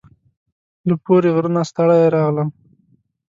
[0.87, 2.49] له پوري غره نه ستړي راغلم